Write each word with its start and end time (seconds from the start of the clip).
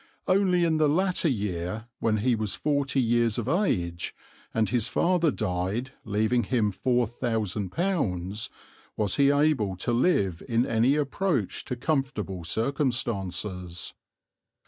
Only 0.27 0.63
in 0.63 0.77
the 0.77 0.89
latter 0.89 1.27
year, 1.27 1.85
when 1.99 2.17
he 2.17 2.33
was 2.33 2.55
forty 2.55 2.99
years 2.99 3.37
of 3.37 3.47
age, 3.47 4.15
and 4.51 4.67
his 4.67 4.87
father 4.87 5.29
died 5.29 5.91
leaving 6.05 6.45
him 6.45 6.71
£4000, 6.71 8.49
was 8.97 9.15
he 9.17 9.29
able 9.29 9.75
to 9.75 9.93
live 9.93 10.41
in 10.49 10.65
any 10.65 10.95
approach 10.95 11.63
to 11.65 11.75
comfortable 11.75 12.43
circumstances. 12.43 13.93